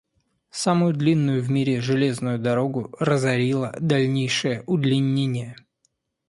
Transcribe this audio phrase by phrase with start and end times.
[0.49, 5.55] Самую длинную в мире железную дорогу разорило дальнейшее удлинение.